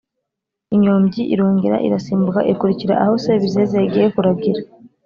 [0.75, 4.61] Inyombyi irongera irasimbuka ikurikira aho Sebizeze yagiye kuragira